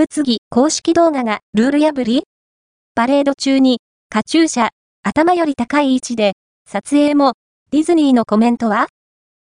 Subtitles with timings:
[0.00, 2.22] 物議公式動画がルール破り？
[2.94, 4.70] パレード中に、カチューシャ、
[5.02, 6.32] 頭より高い位置で、
[6.66, 7.34] 撮影も、
[7.70, 8.86] ディズニーのコメントは？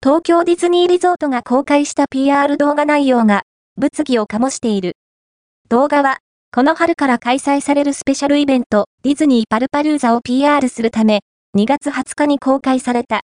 [0.03, 3.43] 東京ディズニーリゾートが公開した PR 動画内容が、
[3.77, 4.95] 物議を醸している。
[5.69, 6.21] 動画は、
[6.55, 11.21] この春から開催されるスペシャルイベント、ディズニーパルパルーザを PR するため、
[11.55, 13.21] 2月20日に公開された。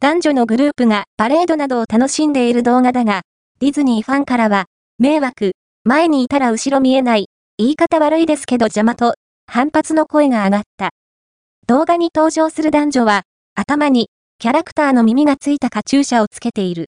[0.00, 3.20] 男女のグループがパレードなどを楽しんでいる動画だが、
[3.60, 4.64] ディズニーファンからは、
[4.98, 5.52] 迷惑、
[5.84, 7.26] 前にいたら後ろ見えない、
[7.58, 9.14] 言い方悪いですけど邪魔と、
[9.48, 10.90] 反発の声が上がった。
[11.66, 13.22] 動画に登場する男女は、
[13.56, 14.08] 頭に、
[14.38, 16.86] キャラクターの耳がついたカチューシャをつけている。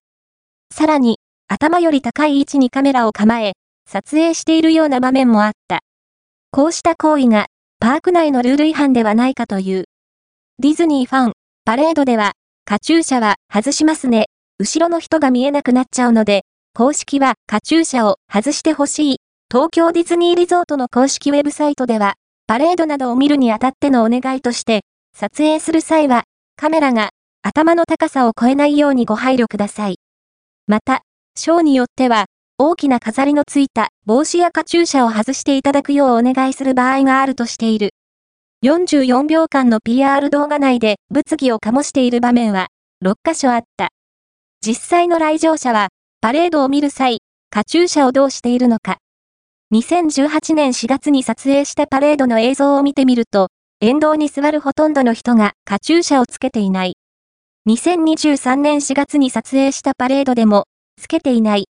[0.73, 3.55] さらに、頭より高い位置にカメラを構え、
[3.91, 5.81] 撮影しているような場面もあった。
[6.53, 7.47] こうした行為が、
[7.81, 9.87] パーク内のルール違反ではないかという。
[10.61, 11.33] ディズニーファン、
[11.65, 12.34] パレードでは、
[12.65, 14.27] カチューシャは外しますね。
[14.61, 16.45] 後ろの人が見えなくなっちゃうので、
[16.77, 19.16] 公式はカチューシャを外してほしい。
[19.48, 22.14] 東京ディズニーリゾートの公式ウェブサイトでは、
[22.48, 24.81] パレードなどを見るにあたってのお願いとして、
[25.16, 26.25] 撮影する際は、
[26.56, 27.11] カメラが
[27.42, 30.00] 頭の高さを超えないようにご配慮ください。
[30.66, 31.03] また、
[31.36, 32.25] ショーによっては、
[32.58, 37.91] 大きな飾りのついた帽子やカチューシャを外していただくようお願いする場合があるとしている。
[38.64, 42.66] 44秒間の PR 動画内で物議を醸している場面は
[43.05, 43.91] 6カ所あった。
[44.61, 45.91] 実際の来場者は
[46.25, 47.19] パレードを見る際、
[47.50, 48.97] カチューシャをどうしているのか。
[49.75, 53.48] 2018年4月に撮影したパレードの映像を見てみると、
[53.83, 56.97] 沿道に座るほとんどの人がカチューシャをつけていない。
[57.69, 60.64] 2023年4月に撮影したパレードでも、
[60.98, 61.66] つけていない。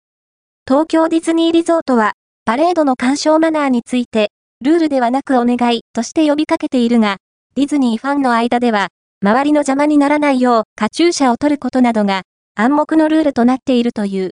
[0.68, 2.12] 東京ディズニーリゾートは、
[2.46, 4.30] パレードの鑑賞マナーについて、
[4.64, 7.18] ルールではなくお願いとして呼びかけているが、
[7.56, 8.90] ディズニーファンの間では、
[9.24, 12.22] 周りの邪魔にならないようカチューシャを取ることなどが
[12.56, 14.22] 暗黙のルールとなっているという。